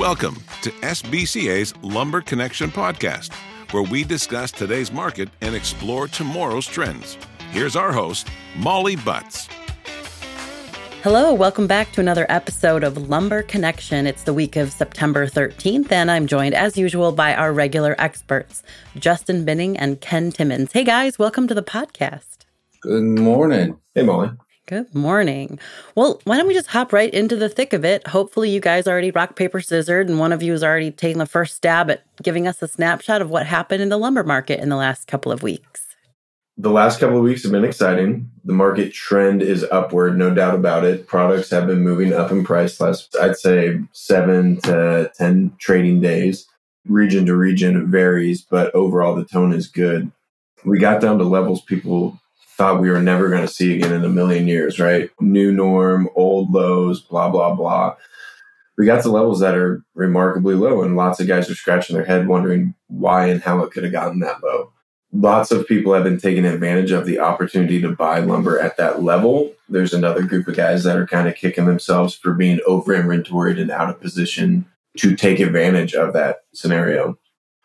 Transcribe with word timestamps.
Welcome 0.00 0.36
to 0.62 0.70
SBCA's 0.70 1.74
Lumber 1.82 2.22
Connection 2.22 2.70
podcast, 2.70 3.34
where 3.70 3.82
we 3.82 4.02
discuss 4.02 4.50
today's 4.50 4.90
market 4.90 5.28
and 5.42 5.54
explore 5.54 6.08
tomorrow's 6.08 6.66
trends. 6.66 7.18
Here's 7.50 7.76
our 7.76 7.92
host, 7.92 8.28
Molly 8.56 8.96
Butts. 8.96 9.46
Hello, 11.02 11.34
welcome 11.34 11.66
back 11.66 11.92
to 11.92 12.00
another 12.00 12.24
episode 12.30 12.82
of 12.82 13.10
Lumber 13.10 13.42
Connection. 13.42 14.06
It's 14.06 14.22
the 14.22 14.32
week 14.32 14.56
of 14.56 14.72
September 14.72 15.26
13th, 15.26 15.92
and 15.92 16.10
I'm 16.10 16.26
joined 16.26 16.54
as 16.54 16.78
usual 16.78 17.12
by 17.12 17.34
our 17.34 17.52
regular 17.52 17.94
experts, 17.98 18.62
Justin 18.96 19.44
Binning 19.44 19.76
and 19.76 20.00
Ken 20.00 20.32
Timmons. 20.32 20.72
Hey 20.72 20.84
guys, 20.84 21.18
welcome 21.18 21.46
to 21.46 21.52
the 21.52 21.62
podcast. 21.62 22.46
Good 22.80 23.02
morning. 23.02 23.76
Hey, 23.94 24.04
Molly. 24.04 24.30
Good 24.70 24.94
morning. 24.94 25.58
Well, 25.96 26.20
why 26.22 26.36
don't 26.36 26.46
we 26.46 26.54
just 26.54 26.68
hop 26.68 26.92
right 26.92 27.12
into 27.12 27.34
the 27.34 27.48
thick 27.48 27.72
of 27.72 27.84
it? 27.84 28.06
Hopefully, 28.06 28.50
you 28.50 28.60
guys 28.60 28.86
already 28.86 29.10
rock, 29.10 29.34
paper, 29.34 29.60
scissors, 29.60 30.08
and 30.08 30.20
one 30.20 30.30
of 30.30 30.44
you 30.44 30.52
has 30.52 30.62
already 30.62 30.92
taken 30.92 31.18
the 31.18 31.26
first 31.26 31.56
stab 31.56 31.90
at 31.90 32.04
giving 32.22 32.46
us 32.46 32.62
a 32.62 32.68
snapshot 32.68 33.20
of 33.20 33.30
what 33.30 33.46
happened 33.46 33.82
in 33.82 33.88
the 33.88 33.96
lumber 33.96 34.22
market 34.22 34.60
in 34.60 34.68
the 34.68 34.76
last 34.76 35.08
couple 35.08 35.32
of 35.32 35.42
weeks. 35.42 35.96
The 36.56 36.70
last 36.70 37.00
couple 37.00 37.16
of 37.16 37.24
weeks 37.24 37.42
have 37.42 37.50
been 37.50 37.64
exciting. 37.64 38.30
The 38.44 38.52
market 38.52 38.92
trend 38.94 39.42
is 39.42 39.66
upward, 39.72 40.16
no 40.16 40.32
doubt 40.32 40.54
about 40.54 40.84
it. 40.84 41.08
Products 41.08 41.50
have 41.50 41.66
been 41.66 41.82
moving 41.82 42.12
up 42.12 42.30
in 42.30 42.44
price 42.44 42.80
last, 42.80 43.16
I'd 43.20 43.38
say, 43.38 43.80
seven 43.90 44.60
to 44.60 45.10
10 45.16 45.56
trading 45.58 46.00
days. 46.00 46.46
Region 46.86 47.26
to 47.26 47.34
region, 47.34 47.90
varies, 47.90 48.42
but 48.42 48.72
overall, 48.72 49.16
the 49.16 49.24
tone 49.24 49.52
is 49.52 49.66
good. 49.66 50.12
We 50.64 50.78
got 50.78 51.00
down 51.00 51.18
to 51.18 51.24
levels 51.24 51.60
people 51.62 52.19
thought 52.60 52.82
we 52.82 52.90
were 52.90 53.00
never 53.00 53.30
going 53.30 53.40
to 53.40 53.48
see 53.48 53.74
again 53.74 53.90
in 53.90 54.04
a 54.04 54.08
million 54.10 54.46
years, 54.46 54.78
right? 54.78 55.08
New 55.18 55.50
norm, 55.50 56.10
old 56.14 56.52
lows, 56.52 57.00
blah, 57.00 57.30
blah, 57.30 57.54
blah. 57.54 57.96
We 58.76 58.84
got 58.84 59.02
to 59.04 59.08
levels 59.10 59.40
that 59.40 59.54
are 59.54 59.82
remarkably 59.94 60.54
low, 60.54 60.82
and 60.82 60.94
lots 60.94 61.20
of 61.20 61.26
guys 61.26 61.48
are 61.48 61.54
scratching 61.54 61.96
their 61.96 62.04
head 62.04 62.28
wondering 62.28 62.74
why 62.88 63.28
and 63.28 63.40
how 63.40 63.62
it 63.62 63.70
could 63.70 63.84
have 63.84 63.92
gotten 63.92 64.20
that 64.20 64.42
low. 64.42 64.74
Lots 65.10 65.50
of 65.50 65.66
people 65.66 65.94
have 65.94 66.04
been 66.04 66.20
taking 66.20 66.44
advantage 66.44 66.90
of 66.90 67.06
the 67.06 67.18
opportunity 67.18 67.80
to 67.80 67.96
buy 67.96 68.18
lumber 68.18 68.60
at 68.60 68.76
that 68.76 69.02
level. 69.02 69.54
There's 69.70 69.94
another 69.94 70.22
group 70.22 70.46
of 70.46 70.54
guys 70.54 70.84
that 70.84 70.98
are 70.98 71.06
kind 71.06 71.28
of 71.28 71.36
kicking 71.36 71.64
themselves 71.64 72.14
for 72.14 72.34
being 72.34 72.60
over 72.66 72.92
inventoried 72.92 73.58
and 73.58 73.70
out 73.70 73.88
of 73.88 74.02
position 74.02 74.66
to 74.98 75.16
take 75.16 75.40
advantage 75.40 75.94
of 75.94 76.12
that 76.12 76.40
scenario. 76.52 77.18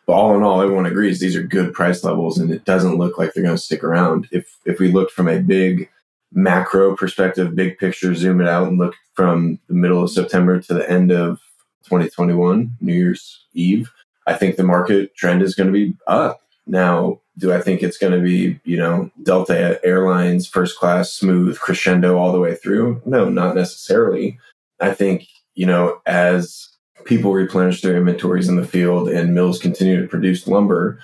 All 0.08 0.36
in 0.36 0.42
all, 0.42 0.62
everyone 0.62 0.86
agrees 0.86 1.18
these 1.18 1.34
are 1.34 1.42
good 1.42 1.72
price 1.72 2.04
levels, 2.04 2.38
and 2.38 2.50
it 2.50 2.64
doesn't 2.64 2.96
look 2.96 3.18
like 3.18 3.34
they're 3.34 3.42
going 3.42 3.56
to 3.56 3.62
stick 3.62 3.82
around. 3.82 4.28
If 4.30 4.56
if 4.64 4.78
we 4.78 4.92
looked 4.92 5.12
from 5.12 5.28
a 5.28 5.40
big 5.40 5.90
macro 6.32 6.94
perspective, 6.96 7.56
big 7.56 7.78
picture, 7.78 8.14
zoom 8.14 8.40
it 8.40 8.46
out, 8.46 8.68
and 8.68 8.78
look 8.78 8.94
from 9.14 9.58
the 9.68 9.74
middle 9.74 10.02
of 10.02 10.10
September 10.10 10.60
to 10.60 10.74
the 10.74 10.88
end 10.88 11.10
of 11.10 11.40
2021, 11.84 12.76
New 12.80 12.92
Year's 12.94 13.46
Eve, 13.54 13.90
I 14.26 14.34
think 14.34 14.56
the 14.56 14.64
market 14.64 15.14
trend 15.16 15.42
is 15.42 15.54
going 15.54 15.68
to 15.68 15.72
be 15.72 15.96
up. 16.06 16.42
Now, 16.66 17.20
do 17.38 17.52
I 17.52 17.60
think 17.60 17.82
it's 17.82 17.98
going 17.98 18.12
to 18.12 18.20
be, 18.20 18.58
you 18.64 18.76
know, 18.76 19.10
Delta 19.22 19.80
Airlines 19.84 20.46
first 20.46 20.78
class 20.78 21.12
smooth 21.12 21.58
crescendo 21.58 22.18
all 22.18 22.32
the 22.32 22.40
way 22.40 22.54
through? 22.54 23.00
No, 23.04 23.28
not 23.28 23.54
necessarily. 23.54 24.38
I 24.80 24.92
think, 24.92 25.28
you 25.54 25.66
know, 25.66 26.00
as 26.06 26.68
people 27.06 27.32
replenish 27.32 27.80
their 27.80 27.96
inventories 27.96 28.48
in 28.48 28.56
the 28.56 28.66
field 28.66 29.08
and 29.08 29.34
mills 29.34 29.58
continue 29.58 30.00
to 30.00 30.08
produce 30.08 30.46
lumber, 30.46 31.00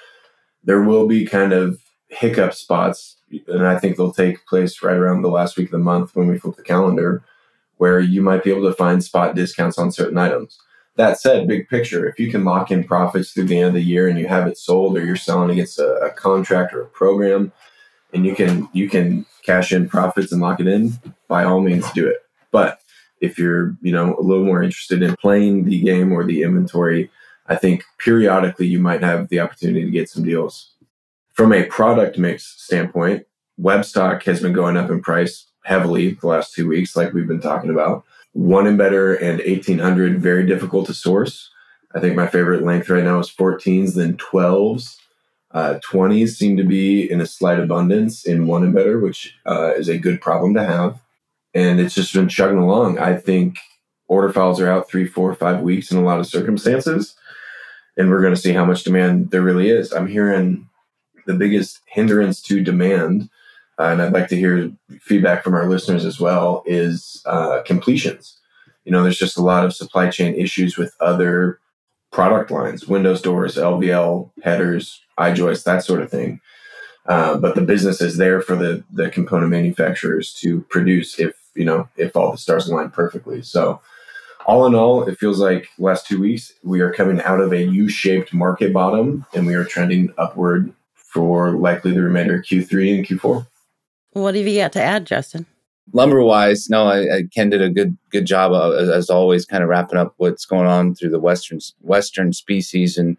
there 0.64 0.82
will 0.82 1.06
be 1.06 1.24
kind 1.24 1.52
of 1.52 1.80
hiccup 2.08 2.54
spots. 2.54 3.16
And 3.48 3.66
I 3.66 3.78
think 3.78 3.96
they'll 3.96 4.12
take 4.12 4.46
place 4.46 4.82
right 4.82 4.96
around 4.96 5.22
the 5.22 5.30
last 5.30 5.56
week 5.56 5.68
of 5.68 5.72
the 5.72 5.78
month 5.78 6.14
when 6.14 6.26
we 6.26 6.38
flip 6.38 6.56
the 6.56 6.62
calendar, 6.62 7.22
where 7.78 8.00
you 8.00 8.22
might 8.22 8.44
be 8.44 8.50
able 8.50 8.68
to 8.68 8.74
find 8.74 9.02
spot 9.02 9.34
discounts 9.34 9.78
on 9.78 9.90
certain 9.90 10.18
items. 10.18 10.58
That 10.96 11.18
said, 11.18 11.48
big 11.48 11.68
picture, 11.68 12.06
if 12.06 12.18
you 12.18 12.30
can 12.30 12.44
lock 12.44 12.70
in 12.70 12.84
profits 12.84 13.32
through 13.32 13.44
the 13.44 13.58
end 13.58 13.68
of 13.68 13.74
the 13.74 13.82
year 13.82 14.08
and 14.08 14.18
you 14.18 14.28
have 14.28 14.46
it 14.46 14.58
sold 14.58 14.96
or 14.98 15.04
you're 15.04 15.16
selling 15.16 15.50
against 15.50 15.78
a, 15.78 15.94
a 16.00 16.10
contract 16.10 16.74
or 16.74 16.82
a 16.82 16.86
program 16.86 17.50
and 18.12 18.26
you 18.26 18.34
can 18.34 18.68
you 18.74 18.90
can 18.90 19.24
cash 19.42 19.72
in 19.72 19.88
profits 19.88 20.32
and 20.32 20.40
lock 20.40 20.60
it 20.60 20.66
in, 20.66 20.92
by 21.28 21.44
all 21.44 21.60
means 21.60 21.90
do 21.92 22.06
it. 22.06 22.18
But 22.50 22.81
if 23.22 23.38
you're 23.38 23.74
you 23.80 23.92
know 23.92 24.14
a 24.18 24.20
little 24.20 24.44
more 24.44 24.62
interested 24.62 25.02
in 25.02 25.16
playing 25.16 25.64
the 25.64 25.80
game 25.80 26.12
or 26.12 26.24
the 26.24 26.42
inventory 26.42 27.10
i 27.46 27.56
think 27.56 27.84
periodically 27.98 28.66
you 28.66 28.78
might 28.78 29.02
have 29.02 29.28
the 29.28 29.40
opportunity 29.40 29.84
to 29.84 29.90
get 29.90 30.08
some 30.08 30.24
deals. 30.24 30.74
From 31.32 31.52
a 31.52 31.64
product 31.64 32.18
mix 32.18 32.44
standpoint 32.62 33.26
web 33.56 33.84
stock 33.84 34.22
has 34.24 34.40
been 34.40 34.52
going 34.52 34.76
up 34.76 34.90
in 34.90 35.00
price 35.00 35.46
heavily 35.64 36.10
the 36.10 36.26
last 36.26 36.52
two 36.52 36.68
weeks 36.68 36.96
like 36.96 37.12
we've 37.12 37.28
been 37.28 37.40
talking 37.40 37.70
about. 37.70 38.04
One 38.32 38.66
and 38.66 38.76
better 38.76 39.14
and 39.14 39.38
1800 39.38 40.20
very 40.20 40.44
difficult 40.46 40.86
to 40.86 40.94
source. 40.94 41.50
I 41.94 42.00
think 42.00 42.16
my 42.16 42.26
favorite 42.26 42.64
length 42.64 42.88
right 42.88 43.04
now 43.04 43.18
is 43.18 43.30
14s 43.30 43.94
then 43.94 44.16
12s 44.16 44.96
uh, 45.52 45.78
20s 45.86 46.30
seem 46.30 46.56
to 46.56 46.64
be 46.64 47.10
in 47.10 47.20
a 47.20 47.26
slight 47.26 47.60
abundance 47.60 48.24
in 48.24 48.46
one 48.46 48.62
and 48.62 48.74
better 48.74 48.98
which 48.98 49.36
uh, 49.46 49.72
is 49.74 49.88
a 49.88 49.98
good 49.98 50.20
problem 50.20 50.54
to 50.54 50.64
have 50.64 51.01
and 51.54 51.80
it's 51.80 51.94
just 51.94 52.14
been 52.14 52.28
chugging 52.28 52.58
along. 52.58 52.98
I 52.98 53.16
think 53.16 53.58
order 54.08 54.32
files 54.32 54.60
are 54.60 54.70
out 54.70 54.88
three, 54.88 55.06
four, 55.06 55.34
five 55.34 55.60
weeks 55.60 55.90
in 55.90 55.98
a 55.98 56.02
lot 56.02 56.20
of 56.20 56.26
circumstances, 56.26 57.14
and 57.96 58.10
we're 58.10 58.22
going 58.22 58.34
to 58.34 58.40
see 58.40 58.52
how 58.52 58.64
much 58.64 58.84
demand 58.84 59.30
there 59.30 59.42
really 59.42 59.68
is. 59.68 59.92
I'm 59.92 60.06
hearing 60.06 60.68
the 61.26 61.34
biggest 61.34 61.80
hindrance 61.86 62.40
to 62.42 62.62
demand, 62.62 63.28
uh, 63.78 63.84
and 63.84 64.02
I'd 64.02 64.12
like 64.12 64.28
to 64.28 64.36
hear 64.36 64.70
feedback 65.00 65.44
from 65.44 65.54
our 65.54 65.68
listeners 65.68 66.04
as 66.04 66.18
well, 66.18 66.62
is 66.66 67.22
uh, 67.26 67.62
completions. 67.64 68.38
You 68.84 68.92
know, 68.92 69.02
there's 69.02 69.18
just 69.18 69.38
a 69.38 69.42
lot 69.42 69.64
of 69.64 69.74
supply 69.74 70.10
chain 70.10 70.34
issues 70.34 70.76
with 70.76 70.96
other 71.00 71.60
product 72.10 72.50
lines, 72.50 72.86
windows, 72.86 73.22
doors, 73.22 73.56
LVL, 73.56 74.30
headers, 74.42 75.00
joist, 75.34 75.64
that 75.64 75.84
sort 75.84 76.02
of 76.02 76.10
thing. 76.10 76.40
Uh, 77.06 77.36
but 77.36 77.54
the 77.54 77.62
business 77.62 78.00
is 78.00 78.16
there 78.16 78.40
for 78.40 78.54
the 78.54 78.84
the 78.92 79.10
component 79.10 79.50
manufacturers 79.50 80.32
to 80.32 80.60
produce 80.62 81.18
if 81.18 81.34
you 81.54 81.64
know, 81.64 81.88
if 81.96 82.16
all 82.16 82.32
the 82.32 82.38
stars 82.38 82.68
align 82.68 82.90
perfectly. 82.90 83.42
So, 83.42 83.80
all 84.46 84.66
in 84.66 84.74
all, 84.74 85.04
it 85.04 85.18
feels 85.18 85.38
like 85.38 85.68
last 85.78 86.06
two 86.06 86.20
weeks 86.20 86.52
we 86.64 86.80
are 86.80 86.92
coming 86.92 87.20
out 87.22 87.40
of 87.40 87.52
a 87.52 87.62
U-shaped 87.62 88.34
market 88.34 88.72
bottom, 88.72 89.24
and 89.34 89.46
we 89.46 89.54
are 89.54 89.64
trending 89.64 90.12
upward 90.18 90.72
for 90.94 91.52
likely 91.52 91.92
the 91.92 92.02
remainder 92.02 92.36
of 92.36 92.44
Q3 92.44 92.96
and 92.96 93.06
Q4. 93.06 93.46
What 94.12 94.34
have 94.34 94.46
you 94.46 94.60
got 94.60 94.72
to 94.72 94.82
add, 94.82 95.06
Justin? 95.06 95.46
Lumber 95.92 96.22
wise, 96.22 96.70
no, 96.70 96.86
I, 96.86 97.16
I, 97.16 97.22
Ken 97.34 97.50
did 97.50 97.60
a 97.60 97.68
good 97.68 97.96
good 98.10 98.24
job 98.24 98.52
of, 98.52 98.74
as, 98.74 98.88
as 98.88 99.10
always, 99.10 99.44
kind 99.44 99.62
of 99.62 99.68
wrapping 99.68 99.98
up 99.98 100.14
what's 100.16 100.46
going 100.46 100.66
on 100.66 100.94
through 100.94 101.10
the 101.10 101.20
western 101.20 101.58
western 101.80 102.32
species 102.32 102.96
and 102.96 103.16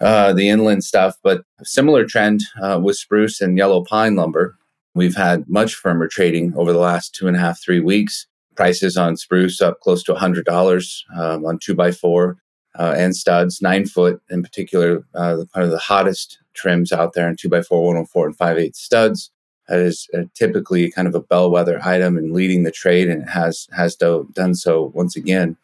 uh, 0.00 0.32
the 0.32 0.48
inland 0.48 0.84
stuff. 0.84 1.16
But 1.22 1.44
similar 1.62 2.04
trend 2.04 2.42
uh, 2.60 2.80
with 2.82 2.96
spruce 2.96 3.40
and 3.40 3.56
yellow 3.56 3.84
pine 3.84 4.16
lumber. 4.16 4.56
We've 4.94 5.16
had 5.16 5.48
much 5.48 5.74
firmer 5.74 6.08
trading 6.08 6.54
over 6.56 6.72
the 6.72 6.78
last 6.78 7.14
two 7.14 7.26
and 7.28 7.36
a 7.36 7.40
half, 7.40 7.60
three 7.60 7.80
weeks. 7.80 8.26
Prices 8.56 8.96
on 8.96 9.16
spruce 9.16 9.60
up 9.60 9.80
close 9.80 10.02
to 10.04 10.14
$100 10.14 11.02
um, 11.16 11.46
on 11.46 11.58
two 11.58 11.74
by 11.74 11.92
four 11.92 12.38
uh, 12.78 12.94
and 12.96 13.14
studs, 13.14 13.60
nine 13.60 13.86
foot 13.86 14.20
in 14.30 14.42
particular, 14.42 15.04
uh, 15.14 15.44
of 15.54 15.70
the 15.70 15.78
hottest 15.78 16.38
trims 16.54 16.92
out 16.92 17.12
there 17.12 17.28
in 17.28 17.36
two 17.36 17.48
by 17.48 17.62
four, 17.62 17.80
104 17.84 18.26
and 18.26 18.36
5 18.36 18.58
8 18.58 18.76
studs. 18.76 19.30
That 19.68 19.80
is 19.80 20.08
uh, 20.16 20.22
typically 20.34 20.90
kind 20.90 21.06
of 21.06 21.14
a 21.14 21.20
bellwether 21.20 21.80
item 21.84 22.16
and 22.16 22.32
leading 22.32 22.62
the 22.62 22.70
trade, 22.70 23.08
and 23.08 23.28
has 23.28 23.68
has 23.76 23.96
do, 23.96 24.28
done 24.32 24.54
so 24.54 24.92
once 24.94 25.14
again. 25.14 25.56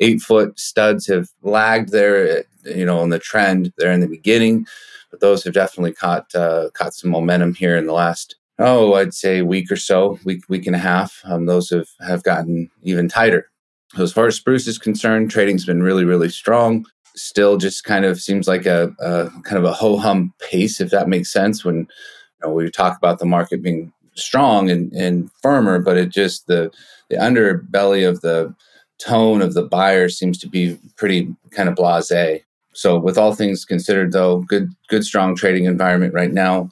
Eight 0.00 0.20
foot 0.20 0.58
studs 0.58 1.06
have 1.08 1.28
lagged 1.42 1.90
there, 1.90 2.44
you 2.64 2.86
know, 2.86 3.00
on 3.00 3.10
the 3.10 3.18
trend 3.18 3.72
there 3.76 3.90
in 3.90 4.00
the 4.00 4.06
beginning, 4.06 4.66
but 5.10 5.20
those 5.20 5.42
have 5.44 5.52
definitely 5.52 5.92
caught 5.92 6.32
uh, 6.34 6.70
caught 6.74 6.94
some 6.94 7.10
momentum 7.10 7.54
here 7.54 7.76
in 7.76 7.86
the 7.86 7.92
last 7.92 8.36
oh, 8.60 8.94
I'd 8.94 9.14
say 9.14 9.42
week 9.42 9.70
or 9.70 9.76
so, 9.76 10.18
week 10.24 10.42
week 10.48 10.66
and 10.66 10.76
a 10.76 10.80
half. 10.80 11.20
Um, 11.24 11.46
those 11.46 11.70
have 11.70 11.88
have 12.06 12.22
gotten 12.22 12.70
even 12.82 13.08
tighter. 13.08 13.50
So 13.96 14.02
as 14.04 14.12
far 14.12 14.26
as 14.26 14.36
spruce 14.36 14.68
is 14.68 14.78
concerned, 14.78 15.30
trading's 15.30 15.64
been 15.64 15.82
really 15.82 16.04
really 16.04 16.28
strong. 16.28 16.86
Still, 17.16 17.56
just 17.56 17.84
kind 17.84 18.04
of 18.04 18.20
seems 18.20 18.46
like 18.46 18.66
a, 18.66 18.94
a 19.00 19.30
kind 19.42 19.58
of 19.58 19.64
a 19.64 19.72
ho 19.72 19.96
hum 19.96 20.32
pace, 20.40 20.80
if 20.80 20.90
that 20.90 21.08
makes 21.08 21.32
sense. 21.32 21.64
When 21.64 21.76
you 21.78 21.86
know, 22.44 22.52
we 22.52 22.70
talk 22.70 22.96
about 22.96 23.18
the 23.18 23.26
market 23.26 23.62
being 23.62 23.92
strong 24.14 24.70
and, 24.70 24.92
and 24.92 25.30
firmer, 25.42 25.80
but 25.80 25.96
it 25.96 26.10
just 26.10 26.46
the 26.46 26.70
the 27.08 27.16
underbelly 27.16 28.08
of 28.08 28.20
the 28.20 28.54
tone 28.98 29.42
of 29.42 29.54
the 29.54 29.62
buyer 29.62 30.08
seems 30.08 30.38
to 30.38 30.48
be 30.48 30.78
pretty 30.96 31.34
kind 31.50 31.68
of 31.68 31.74
blasé. 31.74 32.42
So, 32.72 32.98
with 32.98 33.18
all 33.18 33.34
things 33.34 33.64
considered, 33.64 34.12
though, 34.12 34.42
good 34.42 34.70
good 34.88 35.04
strong 35.04 35.34
trading 35.34 35.64
environment 35.64 36.14
right 36.14 36.32
now. 36.32 36.70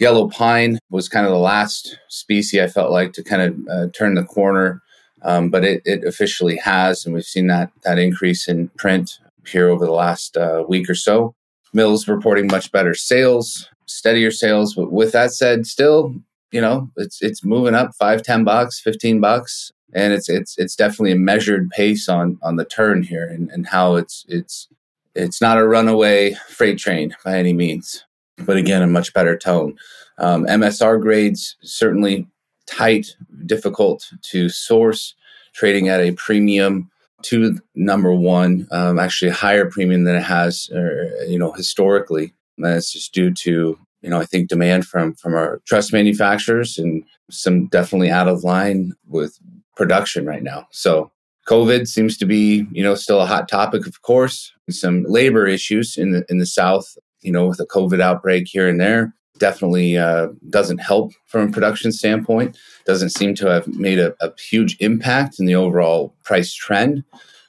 Yellow 0.00 0.28
pine 0.28 0.78
was 0.88 1.10
kind 1.10 1.26
of 1.26 1.32
the 1.32 1.38
last 1.38 1.98
species 2.08 2.58
I 2.58 2.68
felt 2.68 2.90
like 2.90 3.12
to 3.12 3.22
kind 3.22 3.42
of 3.42 3.68
uh, 3.70 3.86
turn 3.92 4.14
the 4.14 4.24
corner, 4.24 4.82
um, 5.22 5.50
but 5.50 5.62
it, 5.62 5.82
it, 5.84 6.04
officially 6.04 6.56
has, 6.56 7.04
and 7.04 7.14
we've 7.14 7.22
seen 7.22 7.48
that 7.48 7.70
that 7.84 7.98
increase 7.98 8.48
in 8.48 8.68
print 8.78 9.18
here 9.46 9.68
over 9.68 9.84
the 9.84 9.92
last 9.92 10.38
uh, 10.38 10.64
week 10.66 10.88
or 10.88 10.94
so. 10.94 11.34
Mills 11.74 12.08
reporting 12.08 12.46
much 12.46 12.72
better 12.72 12.94
sales, 12.94 13.68
steadier 13.84 14.30
sales, 14.30 14.74
but 14.74 14.90
with 14.90 15.12
that 15.12 15.32
said, 15.32 15.66
still, 15.66 16.14
you 16.50 16.62
know, 16.62 16.90
it's 16.96 17.20
it's 17.20 17.44
moving 17.44 17.74
up 17.74 17.90
five, 17.98 18.22
ten 18.22 18.42
bucks, 18.42 18.80
fifteen 18.80 19.20
bucks. 19.20 19.70
and 19.92 20.14
it's 20.14 20.30
it's 20.30 20.56
it's 20.56 20.76
definitely 20.76 21.12
a 21.12 21.16
measured 21.16 21.68
pace 21.70 22.08
on 22.08 22.38
on 22.42 22.56
the 22.56 22.64
turn 22.64 23.02
here, 23.02 23.26
and 23.26 23.50
and 23.50 23.66
how 23.66 23.96
it's 23.96 24.24
it's 24.28 24.66
it's 25.14 25.42
not 25.42 25.58
a 25.58 25.68
runaway 25.68 26.34
freight 26.48 26.78
train 26.78 27.14
by 27.22 27.38
any 27.38 27.52
means, 27.52 28.04
but 28.44 28.56
again, 28.56 28.82
a 28.82 28.86
much 28.86 29.12
better 29.12 29.36
tone. 29.36 29.76
Um, 30.18 30.46
MSR 30.46 31.00
grades 31.00 31.56
certainly 31.62 32.26
tight, 32.66 33.16
difficult 33.46 34.10
to 34.30 34.48
source, 34.48 35.14
trading 35.54 35.88
at 35.88 36.00
a 36.00 36.12
premium 36.12 36.90
to 37.22 37.58
number 37.74 38.14
one, 38.14 38.66
um, 38.70 38.98
actually 38.98 39.30
a 39.30 39.34
higher 39.34 39.68
premium 39.68 40.04
than 40.04 40.16
it 40.16 40.22
has, 40.22 40.70
uh, 40.74 41.24
you 41.26 41.38
know, 41.38 41.52
historically. 41.52 42.32
And 42.56 42.66
that's 42.66 42.92
just 42.92 43.12
due 43.12 43.32
to, 43.32 43.78
you 44.02 44.10
know, 44.10 44.20
I 44.20 44.24
think 44.24 44.48
demand 44.48 44.86
from 44.86 45.14
from 45.14 45.34
our 45.34 45.60
truss 45.66 45.92
manufacturers 45.92 46.78
and 46.78 47.04
some 47.30 47.66
definitely 47.68 48.10
out 48.10 48.28
of 48.28 48.44
line 48.44 48.92
with 49.06 49.38
production 49.76 50.26
right 50.26 50.42
now. 50.42 50.66
So 50.70 51.10
COVID 51.48 51.88
seems 51.88 52.16
to 52.18 52.26
be, 52.26 52.66
you 52.70 52.82
know, 52.82 52.94
still 52.94 53.20
a 53.20 53.26
hot 53.26 53.48
topic, 53.48 53.86
of 53.86 54.02
course. 54.02 54.52
Some 54.70 55.04
labor 55.04 55.46
issues 55.46 55.96
in 55.96 56.12
the 56.12 56.24
in 56.28 56.38
the 56.38 56.46
South, 56.46 56.96
you 57.22 57.32
know, 57.32 57.46
with 57.46 57.60
a 57.60 57.66
COVID 57.66 58.00
outbreak 58.00 58.48
here 58.48 58.68
and 58.68 58.80
there, 58.80 59.14
definitely 59.38 59.96
uh, 59.96 60.28
doesn't 60.50 60.78
help 60.78 61.12
from 61.26 61.48
a 61.48 61.52
production 61.52 61.92
standpoint. 61.92 62.56
Doesn't 62.86 63.10
seem 63.10 63.34
to 63.36 63.46
have 63.46 63.66
made 63.68 63.98
a, 63.98 64.14
a 64.20 64.32
huge 64.38 64.76
impact 64.80 65.40
in 65.40 65.46
the 65.46 65.54
overall 65.54 66.14
price 66.24 66.52
trend. 66.52 67.04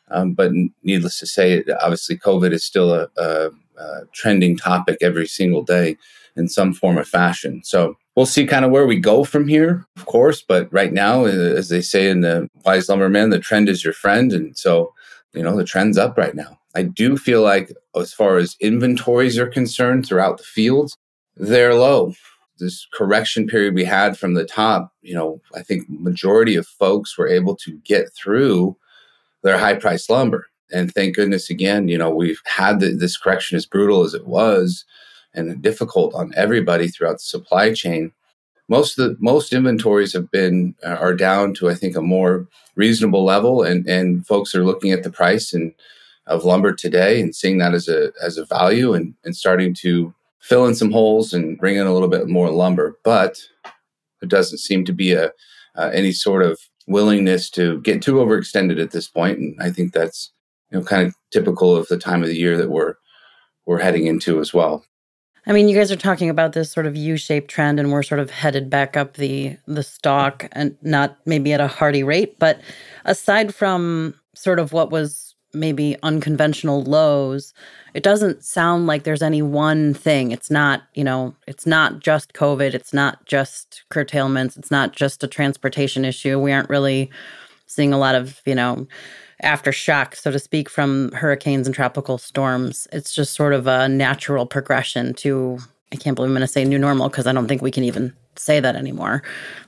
Um, 0.09 0.33
but 0.33 0.51
needless 0.83 1.19
to 1.19 1.25
say, 1.25 1.63
obviously, 1.81 2.17
COVID 2.17 2.51
is 2.51 2.65
still 2.65 2.93
a, 2.93 3.07
a, 3.17 3.49
a 3.77 4.01
trending 4.13 4.57
topic 4.57 4.97
every 5.01 5.27
single 5.27 5.63
day 5.63 5.97
in 6.35 6.47
some 6.47 6.73
form 6.73 6.97
or 6.97 7.03
fashion. 7.03 7.61
So 7.63 7.95
we'll 8.15 8.25
see 8.25 8.45
kind 8.45 8.65
of 8.65 8.71
where 8.71 8.87
we 8.87 8.99
go 8.99 9.23
from 9.23 9.47
here, 9.47 9.85
of 9.97 10.05
course. 10.05 10.41
But 10.41 10.71
right 10.71 10.93
now, 10.93 11.25
uh, 11.25 11.29
as 11.29 11.69
they 11.69 11.81
say 11.81 12.09
in 12.09 12.21
the 12.21 12.49
Wise 12.65 12.87
Lumberman, 12.87 13.29
the 13.29 13.39
trend 13.39 13.69
is 13.69 13.83
your 13.83 13.93
friend. 13.93 14.33
And 14.33 14.57
so, 14.57 14.93
you 15.33 15.43
know, 15.43 15.55
the 15.55 15.63
trend's 15.63 15.97
up 15.97 16.17
right 16.17 16.35
now. 16.35 16.57
I 16.75 16.83
do 16.83 17.17
feel 17.17 17.41
like, 17.41 17.73
as 17.95 18.13
far 18.13 18.37
as 18.37 18.55
inventories 18.59 19.37
are 19.37 19.47
concerned 19.47 20.05
throughout 20.05 20.37
the 20.37 20.43
fields, 20.43 20.97
they're 21.35 21.75
low. 21.75 22.13
This 22.59 22.87
correction 22.93 23.47
period 23.47 23.73
we 23.73 23.83
had 23.83 24.17
from 24.17 24.35
the 24.35 24.45
top, 24.45 24.93
you 25.01 25.15
know, 25.15 25.41
I 25.55 25.63
think 25.63 25.89
majority 25.89 26.55
of 26.55 26.67
folks 26.67 27.17
were 27.17 27.27
able 27.27 27.55
to 27.57 27.77
get 27.83 28.13
through 28.13 28.77
their 29.43 29.57
high 29.57 29.75
price 29.75 30.09
lumber. 30.09 30.47
And 30.71 30.93
thank 30.93 31.15
goodness 31.15 31.49
again, 31.49 31.87
you 31.87 31.97
know, 31.97 32.09
we've 32.09 32.41
had 32.45 32.79
the, 32.79 32.89
this 32.89 33.17
correction 33.17 33.57
as 33.57 33.65
brutal 33.65 34.03
as 34.03 34.13
it 34.13 34.27
was 34.27 34.85
and 35.33 35.61
difficult 35.61 36.13
on 36.13 36.33
everybody 36.35 36.87
throughout 36.87 37.13
the 37.13 37.19
supply 37.19 37.73
chain. 37.73 38.11
Most 38.67 38.97
of 38.97 39.09
the 39.09 39.17
most 39.19 39.51
inventories 39.51 40.13
have 40.13 40.31
been 40.31 40.75
uh, 40.85 40.95
are 40.95 41.13
down 41.13 41.53
to 41.55 41.69
I 41.69 41.75
think 41.75 41.95
a 41.95 42.01
more 42.01 42.47
reasonable 42.75 43.25
level, 43.25 43.63
and 43.63 43.85
and 43.85 44.25
folks 44.25 44.55
are 44.55 44.63
looking 44.63 44.91
at 44.91 45.03
the 45.03 45.11
price 45.11 45.51
and 45.51 45.73
of 46.31 46.45
lumber 46.45 46.73
today 46.73 47.21
and 47.21 47.35
seeing 47.35 47.57
that 47.59 47.73
as 47.73 47.87
a 47.87 48.11
as 48.23 48.37
a 48.37 48.45
value 48.45 48.93
and 48.93 49.13
and 49.23 49.35
starting 49.35 49.73
to 49.75 50.13
fill 50.39 50.65
in 50.65 50.75
some 50.75 50.91
holes 50.91 51.33
and 51.33 51.57
bring 51.57 51.75
in 51.75 51.85
a 51.85 51.93
little 51.93 52.07
bit 52.07 52.27
more 52.27 52.49
lumber. 52.49 52.97
But 53.03 53.39
there 54.19 54.29
doesn't 54.29 54.59
seem 54.59 54.85
to 54.85 54.93
be 54.93 55.13
a 55.13 55.31
uh, 55.75 55.89
any 55.93 56.11
sort 56.11 56.43
of 56.43 56.59
willingness 56.87 57.49
to 57.51 57.79
get 57.81 58.01
too 58.01 58.15
overextended 58.15 58.81
at 58.81 58.91
this 58.91 59.07
point, 59.07 59.39
and 59.39 59.55
I 59.61 59.71
think 59.71 59.93
that's 59.93 60.31
you 60.71 60.79
know 60.79 60.85
kind 60.85 61.07
of 61.07 61.15
typical 61.31 61.75
of 61.75 61.87
the 61.87 61.97
time 61.97 62.23
of 62.23 62.29
the 62.29 62.37
year 62.37 62.57
that 62.57 62.69
we're 62.69 62.95
we're 63.65 63.79
heading 63.79 64.07
into 64.07 64.39
as 64.39 64.53
well. 64.53 64.83
I 65.47 65.53
mean, 65.53 65.67
you 65.67 65.75
guys 65.75 65.91
are 65.91 65.95
talking 65.97 66.29
about 66.29 66.53
this 66.53 66.71
sort 66.71 66.85
of 66.85 66.95
U-shaped 66.95 67.49
trend, 67.49 67.79
and 67.79 67.91
we're 67.91 68.03
sort 68.03 68.19
of 68.19 68.29
headed 68.29 68.69
back 68.69 68.95
up 68.95 69.15
the 69.15 69.57
the 69.65 69.83
stock, 69.83 70.47
and 70.51 70.77
not 70.81 71.17
maybe 71.25 71.53
at 71.53 71.61
a 71.61 71.67
hearty 71.67 72.03
rate. 72.03 72.37
But 72.39 72.61
aside 73.05 73.53
from 73.55 74.15
sort 74.35 74.59
of 74.59 74.71
what 74.71 74.91
was 74.91 75.30
maybe 75.53 75.97
unconventional 76.03 76.83
lows, 76.83 77.53
it 77.93 78.03
doesn't 78.03 78.43
sound 78.43 78.87
like 78.87 79.03
there's 79.03 79.21
any 79.21 79.41
one 79.41 79.93
thing. 79.93 80.31
It's 80.31 80.49
not, 80.49 80.83
you 80.93 81.03
know, 81.03 81.35
it's 81.47 81.65
not 81.65 81.99
just 81.99 82.33
COVID. 82.33 82.73
It's 82.73 82.93
not 82.93 83.25
just 83.25 83.83
curtailments. 83.89 84.57
It's 84.57 84.71
not 84.71 84.93
just 84.93 85.23
a 85.23 85.27
transportation 85.27 86.05
issue. 86.05 86.39
We 86.39 86.53
aren't 86.53 86.69
really 86.69 87.09
seeing 87.67 87.93
a 87.93 87.97
lot 87.97 88.15
of, 88.15 88.41
you 88.45 88.55
know, 88.55 88.87
aftershock, 89.43 90.15
so 90.15 90.31
to 90.31 90.39
speak, 90.39 90.69
from 90.69 91.11
hurricanes 91.13 91.67
and 91.67 91.75
tropical 91.75 92.17
storms. 92.17 92.87
It's 92.91 93.13
just 93.13 93.33
sort 93.33 93.53
of 93.53 93.67
a 93.67 93.89
natural 93.89 94.45
progression 94.45 95.13
to, 95.15 95.57
I 95.91 95.95
can't 95.95 96.15
believe 96.15 96.29
I'm 96.29 96.35
going 96.35 96.41
to 96.41 96.47
say 96.47 96.63
new 96.63 96.77
normal 96.77 97.09
because 97.09 97.27
I 97.27 97.33
don't 97.33 97.47
think 97.47 97.61
we 97.61 97.71
can 97.71 97.83
even 97.83 98.13
say 98.35 98.59
that 98.59 98.75
anymore. 98.75 99.23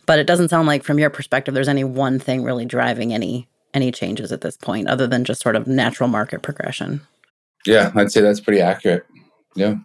But 0.06 0.19
it 0.19 0.27
doesn't 0.27 0.50
sound 0.50 0.68
like, 0.68 0.83
from 0.83 1.00
your 1.00 1.09
perspective, 1.09 1.53
there's 1.53 1.68
any 1.68 1.83
one 1.83 2.19
thing 2.19 2.44
really 2.44 2.65
driving 2.65 3.13
any 3.13 3.47
any 3.74 3.92
changes 3.92 4.31
at 4.31 4.42
this 4.42 4.58
point, 4.58 4.88
other 4.88 5.08
than 5.08 5.24
just 5.24 5.42
sort 5.42 5.56
of 5.56 5.68
natural 5.68 6.10
market 6.10 6.42
progression. 6.42 7.02
Yeah, 7.66 7.92
I'd 7.96 8.12
say 8.12 8.22
that's 8.22 8.40
pretty 8.40 8.62
accurate. 8.62 9.06
Yeah. 9.56 9.75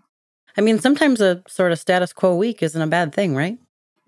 I 0.56 0.61
mean, 0.61 0.79
sometimes 0.81 1.20
a 1.20 1.43
sort 1.46 1.73
of 1.73 1.79
status 1.79 2.12
quo 2.12 2.35
week 2.35 2.62
isn't 2.62 2.82
a 2.82 2.87
bad 2.87 3.14
thing, 3.14 3.35
right? 3.35 3.58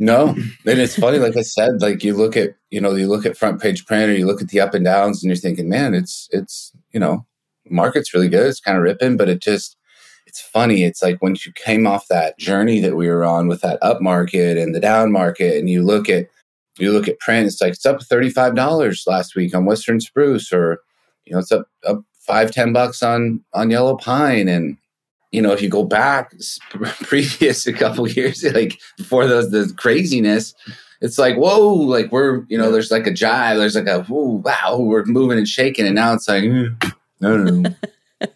No, 0.00 0.29
and 0.29 0.81
it's 0.81 0.99
funny. 0.99 1.19
Like 1.19 1.37
I 1.37 1.43
said, 1.43 1.82
like 1.82 2.03
you 2.03 2.15
look 2.15 2.37
at 2.37 2.55
you 2.71 2.81
know 2.81 2.94
you 2.94 3.06
look 3.06 3.27
at 3.27 3.37
front 3.37 3.61
page 3.61 3.85
print 3.85 4.11
or 4.11 4.15
you 4.15 4.27
look 4.27 4.41
at 4.41 4.49
the 4.49 4.61
up 4.61 4.73
and 4.73 4.85
downs, 4.85 5.23
and 5.23 5.29
you're 5.29 5.37
thinking, 5.37 5.69
man, 5.69 5.94
it's 5.94 6.27
it's 6.32 6.73
you 6.93 6.99
know 6.99 7.27
market's 7.69 8.15
really 8.15 8.29
good. 8.29 8.47
It's 8.47 8.61
kind 8.61 8.79
of 8.79 8.82
ripping, 8.82 9.19
but 9.19 9.29
it 9.29 9.43
just 9.43 9.77
it's 10.27 10.41
funny. 10.41 10.85
It's 10.85 11.03
like 11.03 11.21
once 11.21 11.44
you 11.44 11.53
came 11.53 11.87
off 11.87 12.09
that 12.09 12.38
journey 12.38 12.81
that 12.81 12.97
we 12.97 13.09
were 13.09 13.25
on 13.25 13.47
with 13.47 13.61
that 13.61 13.79
up 13.82 14.00
market 14.00 14.56
and 14.56 14.75
the 14.75 14.81
down 14.81 15.12
market, 15.12 15.59
and 15.59 15.69
you 15.69 15.82
look 15.82 16.09
at 16.09 16.29
you 16.81 16.93
look 16.93 17.09
at 17.09 17.19
print, 17.19 17.47
it's 17.47 17.61
like 17.61 17.73
it's 17.75 17.87
up 17.87 18.03
thirty 18.03 18.31
five 18.31 18.55
dollars 18.55 19.05
last 19.06 19.35
week 19.35 19.55
on 19.55 19.65
Western 19.65 20.00
Spruce, 20.00 20.53
or 20.53 20.81
you 21.25 21.32
know 21.32 21.38
it's 21.38 21.53
up 21.53 21.67
up 21.87 22.03
five 22.19 22.50
ten 22.50 22.73
bucks 22.73 23.03
on 23.03 23.43
on 23.55 23.71
Yellow 23.71 23.97
Pine, 23.97 24.49
and 24.49 24.77
you 25.32 25.41
know, 25.41 25.53
if 25.53 25.62
you 25.62 25.69
go 25.69 25.85
back 25.85 26.35
previous 27.03 27.67
a 27.67 27.73
couple 27.73 28.09
years, 28.09 28.44
like 28.44 28.81
before 28.97 29.27
those 29.27 29.50
the 29.50 29.73
craziness, 29.77 30.55
it's 31.00 31.19
like 31.19 31.37
whoa, 31.37 31.73
like 31.75 32.11
we're 32.12 32.44
you 32.49 32.59
know, 32.59 32.71
there's 32.71 32.91
like 32.91 33.06
a 33.06 33.12
jive, 33.12 33.56
there's 33.56 33.77
like 33.77 33.87
a 33.87 34.03
whoa, 34.05 34.43
wow, 34.44 34.79
we're 34.79 35.05
moving 35.05 35.38
and 35.38 35.49
shaking, 35.49 35.87
and 35.87 35.94
now 35.94 36.12
it's 36.12 36.29
like 36.29 36.44
mm, 36.44 36.94
no, 37.21 37.37
no, 37.37 37.50
no. 37.50 37.75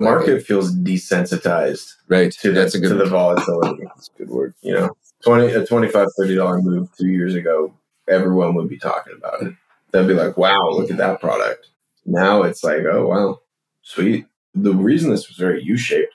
Market 0.00 0.44
feels 0.44 0.74
desensitized, 0.74 1.94
right? 2.08 2.32
To 2.32 2.52
that's 2.52 2.72
the, 2.72 2.78
a 2.78 2.80
good 2.82 2.88
to 2.88 2.94
the 2.96 3.06
volatility. 3.06 3.84
That's 3.84 4.10
a 4.14 4.18
good 4.18 4.30
word. 4.30 4.54
You 4.60 4.74
know, 4.74 4.96
twenty 5.24 5.46
a 5.52 5.64
25 5.64 6.08
30 6.18 6.34
dollar 6.34 6.60
move 6.60 6.88
two 6.98 7.06
years 7.06 7.36
ago, 7.36 7.72
everyone 8.12 8.54
would 8.54 8.68
be 8.68 8.78
talking 8.78 9.14
about 9.16 9.42
it. 9.42 9.54
They'd 9.90 10.06
be 10.06 10.14
like, 10.14 10.36
"Wow, 10.36 10.70
look 10.70 10.90
at 10.90 10.98
that 10.98 11.20
product." 11.20 11.68
Now 12.06 12.42
it's 12.42 12.62
like, 12.62 12.84
"Oh 12.90 13.06
wow, 13.06 13.40
sweet." 13.82 14.26
The 14.54 14.74
reason 14.74 15.10
this 15.10 15.28
was 15.28 15.36
very 15.38 15.62
U 15.62 15.76
shaped 15.76 16.12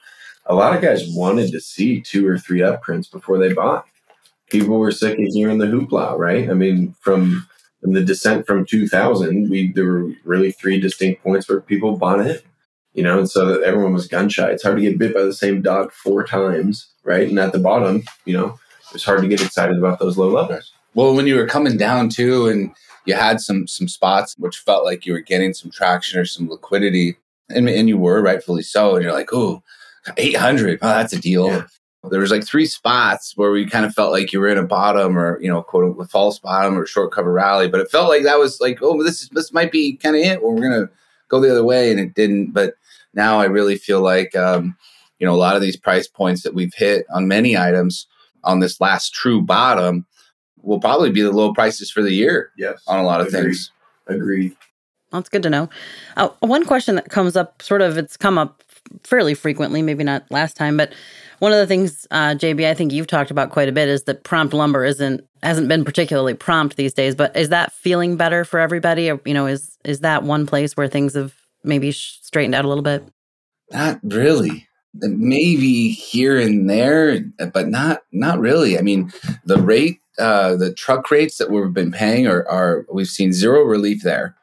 a 0.47 0.55
lot 0.55 0.75
of 0.75 0.81
guys 0.81 1.07
wanted 1.09 1.51
to 1.51 1.59
see 1.59 2.01
two 2.01 2.27
or 2.27 2.37
three 2.37 2.61
upprints 2.61 3.07
before 3.07 3.37
they 3.37 3.53
bought. 3.53 3.85
People 4.49 4.79
were 4.79 4.91
sick 4.91 5.19
of 5.19 5.25
hearing 5.27 5.57
the 5.57 5.65
hoopla, 5.65 6.17
right? 6.17 6.49
I 6.49 6.53
mean, 6.53 6.95
from, 7.01 7.45
from 7.81 7.93
the 7.93 8.03
descent 8.03 8.47
from 8.47 8.65
2000, 8.65 9.49
we 9.49 9.73
there 9.73 9.85
were 9.85 10.11
really 10.23 10.51
three 10.51 10.79
distinct 10.79 11.21
points 11.21 11.49
where 11.49 11.59
people 11.59 11.97
bought 11.97 12.25
it, 12.25 12.45
you 12.93 13.03
know, 13.03 13.19
and 13.19 13.29
so 13.29 13.61
everyone 13.61 13.93
was 13.93 14.07
gun 14.07 14.29
shy. 14.29 14.49
It's 14.49 14.63
hard 14.63 14.77
to 14.77 14.81
get 14.81 14.97
bit 14.97 15.13
by 15.13 15.23
the 15.23 15.33
same 15.33 15.61
dog 15.61 15.91
four 15.91 16.23
times, 16.23 16.87
right? 17.03 17.27
And 17.27 17.39
at 17.39 17.51
the 17.51 17.59
bottom, 17.59 18.03
you 18.25 18.33
know, 18.33 18.57
it's 18.93 19.03
hard 19.03 19.21
to 19.21 19.27
get 19.27 19.41
excited 19.41 19.77
about 19.77 19.99
those 19.99 20.17
low 20.17 20.29
levels. 20.29 20.71
Well, 20.97 21.13
when 21.13 21.27
you 21.27 21.35
were 21.35 21.45
coming 21.45 21.77
down 21.77 22.09
too, 22.09 22.47
and 22.47 22.73
you 23.05 23.13
had 23.13 23.39
some 23.39 23.67
some 23.67 23.87
spots 23.87 24.35
which 24.39 24.57
felt 24.57 24.83
like 24.83 25.05
you 25.05 25.13
were 25.13 25.21
getting 25.21 25.53
some 25.53 25.69
traction 25.69 26.19
or 26.19 26.25
some 26.25 26.49
liquidity, 26.49 27.15
and, 27.49 27.69
and 27.69 27.87
you 27.87 27.99
were 27.99 28.21
rightfully 28.21 28.63
so, 28.63 28.95
and 28.95 29.03
you're 29.03 29.13
like, 29.13 29.31
oh 29.31 29.61
800. 30.17 30.79
Oh, 30.81 30.87
that's 30.87 31.13
a 31.13 31.19
deal. 31.19 31.47
Yeah. 31.47 31.67
There 32.09 32.19
was 32.19 32.31
like 32.31 32.45
three 32.45 32.65
spots 32.65 33.33
where 33.35 33.51
we 33.51 33.69
kind 33.69 33.85
of 33.85 33.93
felt 33.93 34.11
like 34.11 34.33
you 34.33 34.39
were 34.39 34.47
in 34.47 34.57
a 34.57 34.63
bottom 34.63 35.19
or, 35.19 35.39
you 35.39 35.49
know, 35.49 35.61
quote 35.61 35.83
unquote 35.83 36.09
false 36.09 36.39
bottom 36.39 36.77
or 36.77 36.87
short 36.87 37.11
cover 37.11 37.31
rally, 37.31 37.67
but 37.67 37.81
it 37.81 37.91
felt 37.91 38.09
like 38.09 38.23
that 38.23 38.39
was 38.39 38.61
like, 38.61 38.79
oh, 38.81 39.03
this 39.03 39.21
is, 39.21 39.29
this 39.29 39.51
might 39.51 39.71
be 39.71 39.97
kind 39.97 40.15
of 40.15 40.21
it 40.21 40.41
where 40.41 40.51
we're 40.51 40.69
going 40.69 40.87
to 40.87 40.89
go 41.27 41.39
the 41.39 41.51
other 41.51 41.65
way. 41.65 41.91
And 41.91 41.99
it 41.99 42.13
didn't. 42.13 42.51
But 42.53 42.75
now 43.13 43.39
I 43.39 43.45
really 43.45 43.75
feel 43.75 44.01
like, 44.01 44.35
um, 44.35 44.75
you 45.19 45.27
know, 45.27 45.33
a 45.33 45.35
lot 45.35 45.55
of 45.55 45.61
these 45.61 45.77
price 45.77 46.07
points 46.07 46.43
that 46.43 46.53
we've 46.53 46.73
hit 46.73 47.05
on 47.13 47.27
many 47.27 47.57
items 47.57 48.07
on 48.43 48.61
this 48.61 48.79
last 48.79 49.13
true 49.13 49.41
bottom 49.41 50.05
will 50.67 50.79
probably 50.79 51.09
be 51.11 51.21
the 51.21 51.31
low 51.31 51.53
prices 51.53 51.89
for 51.89 52.01
the 52.01 52.11
year. 52.13 52.51
Yes. 52.57 52.81
On 52.87 52.99
a 52.99 53.03
lot 53.03 53.21
of 53.21 53.27
Agreed. 53.27 53.43
things. 53.43 53.71
Agreed. 54.07 54.55
That's 55.11 55.29
good 55.29 55.43
to 55.43 55.49
know. 55.49 55.69
Uh, 56.17 56.29
one 56.41 56.65
question 56.65 56.95
that 56.95 57.09
comes 57.09 57.35
up, 57.35 57.61
sort 57.61 57.81
of, 57.81 57.97
it's 57.97 58.17
come 58.17 58.37
up 58.37 58.61
fairly 59.03 59.33
frequently, 59.33 59.81
maybe 59.81 60.03
not 60.03 60.29
last 60.29 60.57
time, 60.57 60.75
but 60.77 60.93
one 61.39 61.51
of 61.53 61.59
the 61.59 61.67
things, 61.67 62.07
uh, 62.11 62.31
JB, 62.35 62.65
I 62.65 62.73
think 62.73 62.91
you've 62.91 63.07
talked 63.07 63.31
about 63.31 63.51
quite 63.51 63.69
a 63.69 63.71
bit 63.71 63.87
is 63.87 64.03
that 64.03 64.23
prompt 64.23 64.53
lumber 64.53 64.83
isn't 64.83 65.23
hasn't 65.43 65.67
been 65.67 65.85
particularly 65.85 66.33
prompt 66.33 66.77
these 66.77 66.93
days. 66.93 67.13
But 67.13 67.35
is 67.37 67.49
that 67.49 67.71
feeling 67.71 68.17
better 68.17 68.43
for 68.43 68.59
everybody? 68.59 69.09
Or 69.11 69.21
you 69.23 69.35
know, 69.35 69.45
is 69.45 69.77
is 69.85 69.99
that 69.99 70.23
one 70.23 70.47
place 70.47 70.75
where 70.75 70.87
things 70.87 71.13
have 71.13 71.35
maybe 71.63 71.91
straightened 71.91 72.55
out 72.55 72.65
a 72.65 72.67
little 72.67 72.83
bit? 72.83 73.03
Not 73.71 73.99
really. 74.03 74.67
Maybe 74.95 75.89
here 75.89 76.39
and 76.39 76.67
there, 76.67 77.19
but 77.53 77.67
not 77.67 78.01
not 78.11 78.39
really. 78.39 78.79
I 78.79 78.81
mean, 78.81 79.11
the 79.45 79.61
rate 79.61 79.99
uh, 80.19 80.55
the 80.55 80.73
truck 80.73 81.09
rates 81.11 81.37
that 81.37 81.51
we've 81.51 81.73
been 81.73 81.91
paying 81.91 82.27
are, 82.27 82.47
are 82.49 82.85
we've 82.91 83.07
seen 83.07 83.33
zero 83.33 83.63
relief 83.63 84.03
there. 84.03 84.35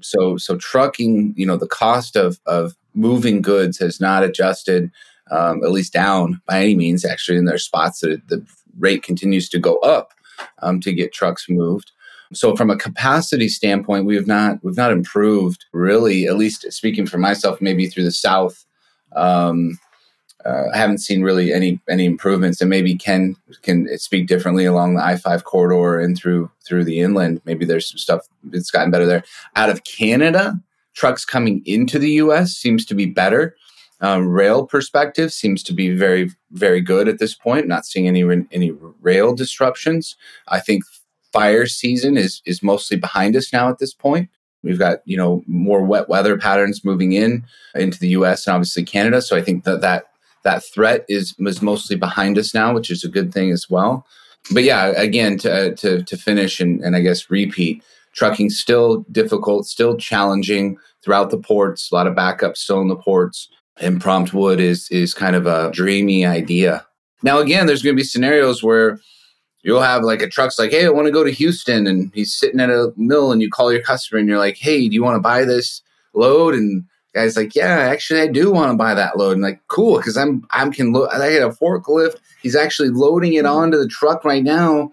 So 0.00 0.36
so 0.36 0.56
trucking, 0.56 1.34
you 1.36 1.46
know, 1.46 1.56
the 1.56 1.66
cost 1.66 2.16
of 2.16 2.38
of 2.46 2.74
moving 2.94 3.42
goods 3.42 3.78
has 3.78 4.00
not 4.00 4.22
adjusted 4.22 4.90
um, 5.30 5.64
at 5.64 5.70
least 5.70 5.92
down 5.92 6.40
by 6.46 6.60
any 6.60 6.74
means. 6.74 7.04
Actually, 7.04 7.38
in 7.38 7.46
their 7.46 7.58
spots 7.58 8.00
that 8.00 8.28
the 8.28 8.44
rate 8.78 9.02
continues 9.02 9.48
to 9.50 9.58
go 9.58 9.76
up 9.78 10.12
um, 10.60 10.80
to 10.80 10.92
get 10.92 11.12
trucks 11.12 11.46
moved. 11.48 11.92
So 12.34 12.56
from 12.56 12.70
a 12.70 12.76
capacity 12.76 13.48
standpoint, 13.48 14.06
we 14.06 14.16
have 14.16 14.26
not 14.26 14.58
we've 14.62 14.76
not 14.76 14.92
improved 14.92 15.64
really. 15.72 16.26
At 16.26 16.36
least 16.36 16.70
speaking 16.72 17.06
for 17.06 17.18
myself, 17.18 17.60
maybe 17.60 17.86
through 17.86 18.04
the 18.04 18.12
South, 18.12 18.64
um, 19.14 19.78
uh, 20.44 20.70
haven't 20.72 20.98
seen 20.98 21.22
really 21.22 21.52
any 21.52 21.80
any 21.88 22.04
improvements. 22.04 22.60
And 22.60 22.70
maybe 22.70 22.94
Ken 22.94 23.36
can 23.62 23.88
speak 23.98 24.26
differently 24.26 24.64
along 24.64 24.94
the 24.94 25.04
I 25.04 25.16
five 25.16 25.44
corridor 25.44 26.00
and 26.00 26.16
through 26.16 26.50
through 26.66 26.84
the 26.84 27.00
inland. 27.00 27.40
Maybe 27.44 27.64
there's 27.64 27.88
some 27.88 27.98
stuff 27.98 28.26
that's 28.44 28.70
gotten 28.70 28.90
better 28.90 29.06
there. 29.06 29.24
Out 29.56 29.70
of 29.70 29.84
Canada, 29.84 30.60
trucks 30.94 31.24
coming 31.24 31.62
into 31.64 31.98
the 31.98 32.10
U.S. 32.12 32.52
seems 32.52 32.84
to 32.86 32.94
be 32.94 33.06
better. 33.06 33.56
Um, 34.00 34.26
rail 34.26 34.66
perspective 34.66 35.32
seems 35.32 35.62
to 35.62 35.72
be 35.72 35.94
very 35.94 36.30
very 36.50 36.80
good 36.80 37.08
at 37.08 37.18
this 37.18 37.34
point. 37.34 37.68
Not 37.68 37.86
seeing 37.86 38.08
any 38.08 38.22
any 38.50 38.72
rail 39.00 39.34
disruptions. 39.34 40.16
I 40.48 40.58
think 40.58 40.84
fire 41.32 41.66
season 41.66 42.16
is 42.16 42.42
is 42.44 42.62
mostly 42.62 42.96
behind 42.96 43.36
us 43.36 43.52
now 43.52 43.68
at 43.68 43.78
this 43.78 43.94
point. 43.94 44.28
We've 44.62 44.78
got 44.78 44.98
you 45.04 45.16
know 45.16 45.42
more 45.46 45.82
wet 45.82 46.08
weather 46.08 46.36
patterns 46.36 46.84
moving 46.84 47.12
in 47.12 47.44
into 47.74 47.98
the 47.98 48.08
U.S. 48.08 48.46
and 48.46 48.54
obviously 48.54 48.84
Canada. 48.84 49.22
So 49.22 49.36
I 49.36 49.42
think 49.42 49.64
that 49.64 49.80
that 49.82 50.11
that 50.44 50.64
threat 50.64 51.04
is 51.08 51.34
is 51.38 51.62
mostly 51.62 51.96
behind 51.96 52.38
us 52.38 52.54
now, 52.54 52.74
which 52.74 52.90
is 52.90 53.04
a 53.04 53.08
good 53.08 53.32
thing 53.32 53.50
as 53.50 53.68
well. 53.70 54.06
But 54.50 54.64
yeah, 54.64 54.88
again 54.96 55.38
to 55.38 55.74
to, 55.76 56.02
to 56.02 56.16
finish 56.16 56.60
and, 56.60 56.80
and 56.80 56.96
I 56.96 57.00
guess 57.00 57.30
repeat, 57.30 57.82
trucking 58.12 58.50
still 58.50 59.04
difficult, 59.10 59.66
still 59.66 59.96
challenging 59.96 60.78
throughout 61.02 61.30
the 61.30 61.38
ports. 61.38 61.90
A 61.90 61.94
lot 61.94 62.06
of 62.06 62.16
backup 62.16 62.56
still 62.56 62.80
in 62.80 62.88
the 62.88 62.96
ports. 62.96 63.48
And 63.80 64.00
prompt 64.00 64.34
wood 64.34 64.60
is 64.60 64.88
is 64.90 65.14
kind 65.14 65.34
of 65.34 65.46
a 65.46 65.70
dreamy 65.72 66.26
idea. 66.26 66.86
Now 67.22 67.38
again, 67.38 67.66
there's 67.66 67.82
going 67.82 67.96
to 67.96 68.00
be 68.00 68.04
scenarios 68.04 68.62
where 68.62 69.00
you'll 69.62 69.80
have 69.80 70.02
like 70.02 70.22
a 70.22 70.28
truck's 70.28 70.58
like, 70.58 70.72
hey, 70.72 70.84
I 70.84 70.90
want 70.90 71.06
to 71.06 71.12
go 71.12 71.24
to 71.24 71.30
Houston, 71.30 71.86
and 71.86 72.10
he's 72.14 72.34
sitting 72.34 72.60
at 72.60 72.68
a 72.68 72.92
mill, 72.96 73.32
and 73.32 73.40
you 73.40 73.48
call 73.48 73.72
your 73.72 73.82
customer, 73.82 74.18
and 74.18 74.28
you're 74.28 74.38
like, 74.38 74.58
hey, 74.58 74.88
do 74.88 74.94
you 74.94 75.02
want 75.02 75.16
to 75.16 75.20
buy 75.20 75.44
this 75.44 75.82
load? 76.14 76.54
And 76.54 76.84
guy's 77.14 77.36
like, 77.36 77.54
yeah, 77.54 77.78
actually, 77.78 78.20
I 78.20 78.26
do 78.26 78.50
want 78.50 78.70
to 78.70 78.76
buy 78.76 78.94
that 78.94 79.18
load. 79.18 79.32
And 79.32 79.42
like, 79.42 79.60
cool, 79.68 79.98
because 79.98 80.16
I'm 80.16 80.46
I'm 80.50 80.72
can 80.72 80.92
load. 80.92 81.08
I 81.08 81.30
get 81.30 81.42
a 81.42 81.50
forklift. 81.50 82.16
He's 82.42 82.56
actually 82.56 82.90
loading 82.90 83.34
it 83.34 83.46
onto 83.46 83.78
the 83.78 83.88
truck 83.88 84.24
right 84.24 84.42
now. 84.42 84.92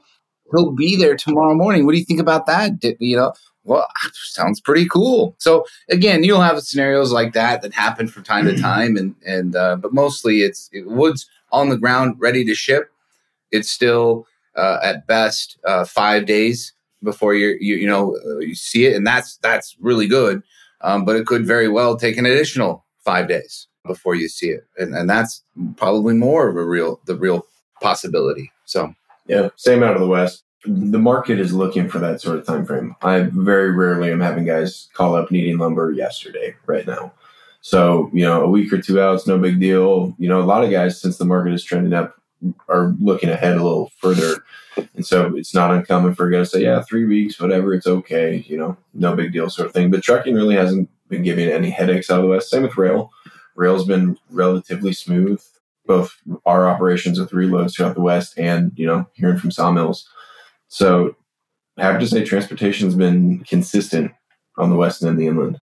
He'll 0.52 0.72
be 0.72 0.96
there 0.96 1.16
tomorrow 1.16 1.54
morning. 1.54 1.86
What 1.86 1.94
do 1.94 2.00
you 2.00 2.06
think 2.06 2.20
about 2.20 2.48
that? 2.48 2.72
You 3.00 3.18
know, 3.18 3.34
well, 3.64 3.88
sounds 4.14 4.60
pretty 4.60 4.88
cool. 4.88 5.36
So 5.38 5.66
again, 5.90 6.24
you'll 6.24 6.42
have 6.42 6.60
scenarios 6.62 7.12
like 7.12 7.34
that 7.34 7.62
that 7.62 7.74
happen 7.74 8.08
from 8.08 8.24
time 8.24 8.46
to 8.46 8.58
time, 8.60 8.98
and 8.98 9.16
and 9.26 9.56
uh, 9.56 9.76
but 9.78 9.94
mostly 9.94 10.42
it's 10.42 10.70
it, 10.74 10.88
wood's 10.88 11.30
on 11.52 11.70
the 11.70 11.78
ground, 11.78 12.16
ready 12.20 12.44
to 12.46 12.56
ship. 12.56 12.92
It's 13.52 13.70
still 13.70 14.28
uh, 14.56 14.80
at 14.84 15.08
best 15.08 15.58
uh, 15.66 15.86
five 15.86 16.26
days 16.26 16.74
before 17.04 17.34
you 17.34 17.58
you 17.60 17.76
you 17.76 17.88
know 17.88 18.18
uh, 18.26 18.40
you 18.40 18.56
see 18.56 18.86
it, 18.86 18.96
and 18.96 19.06
that's 19.06 19.38
that's 19.38 19.76
really 19.80 20.08
good. 20.08 20.44
Um, 20.82 21.06
but 21.06 21.16
it 21.16 21.26
could 21.26 21.46
very 21.46 21.68
well 21.68 21.98
take 21.98 22.18
an 22.18 22.26
additional 22.26 22.86
five 23.04 23.28
days 23.28 23.68
before 23.86 24.16
you 24.16 24.28
see 24.30 24.50
it, 24.50 24.66
and 24.78 24.96
and 24.96 25.10
that's 25.10 25.44
probably 25.78 26.14
more 26.14 26.48
of 26.48 26.56
a 26.56 26.64
real 26.64 27.00
the 27.06 27.16
real 27.16 27.46
possibility. 27.82 28.52
So 28.66 28.94
yeah, 29.28 29.50
same 29.56 29.84
out 29.84 29.96
of 29.96 30.02
the 30.02 30.08
west. 30.08 30.44
The 30.66 31.00
market 31.00 31.40
is 31.40 31.54
looking 31.54 31.88
for 31.88 32.00
that 32.00 32.20
sort 32.20 32.38
of 32.38 32.46
time 32.46 32.66
frame. 32.66 32.96
I 33.02 33.22
very 33.32 33.72
rarely 33.72 34.12
am 34.12 34.20
having 34.20 34.44
guys 34.46 34.90
call 34.94 35.16
up 35.16 35.32
needing 35.32 35.58
lumber 35.58 35.92
yesterday 35.92 36.56
right 36.66 36.86
now. 36.86 37.14
So, 37.62 38.10
you 38.14 38.24
know, 38.26 38.42
a 38.42 38.50
week 38.50 38.72
or 38.72 38.82
two 38.82 39.00
out, 39.02 39.16
it's 39.16 39.28
no 39.28 39.38
big 39.38 39.60
deal. 39.60 40.16
You 40.18 40.30
know, 40.30 40.42
a 40.42 40.44
lot 40.44 40.64
of 40.64 40.72
guys, 40.72 41.00
since 41.00 41.18
the 41.18 41.26
market 41.26 41.54
is 41.54 41.64
trending 41.64 41.94
up, 41.94 42.16
are 42.68 42.96
looking 43.00 43.30
ahead 43.30 43.58
a 43.58 43.64
little 43.64 43.92
further. 43.98 44.44
And 44.96 45.06
so 45.06 45.36
it's 45.36 45.54
not 45.54 45.72
uncommon 45.72 46.16
for 46.16 46.28
a 46.28 46.32
guy 46.32 46.40
to 46.40 46.46
say, 46.46 46.64
yeah, 46.64 46.82
three 46.82 47.06
weeks, 47.06 47.40
whatever, 47.40 47.74
it's 47.74 47.88
okay, 47.88 48.46
you 48.48 48.58
know, 48.58 48.78
no 48.94 49.16
big 49.16 49.34
deal 49.34 49.50
sort 49.50 49.68
of 49.68 49.74
thing. 49.74 49.92
But 49.92 50.04
trucking 50.04 50.36
really 50.36 50.56
hasn't 50.56 50.90
been 51.10 51.24
giving 51.24 51.50
any 51.50 51.70
headaches 51.70 52.10
out 52.10 52.20
of 52.20 52.24
the 52.24 52.30
West. 52.30 52.50
Same 52.50 52.64
with 52.64 52.78
rail. 52.78 53.12
Rail's 53.56 53.86
been 53.86 54.18
relatively 54.30 54.94
smooth, 54.94 55.42
both 55.86 56.16
our 56.46 56.68
operations 56.68 57.20
with 57.20 57.32
reloads 57.32 57.76
throughout 57.76 57.96
the 57.96 58.02
West 58.02 58.38
and, 58.38 58.72
you 58.76 58.86
know, 58.86 59.06
hearing 59.14 59.38
from 59.38 59.52
sawmills. 59.52 60.08
So 60.68 61.16
I 61.78 61.84
have 61.84 62.00
to 62.00 62.08
say 62.08 62.24
transportation's 62.24 62.96
been 62.96 63.40
consistent 63.40 64.12
on 64.58 64.70
the 64.70 64.76
West 64.76 65.02
and 65.02 65.18
the 65.18 65.28
inland. 65.28 65.60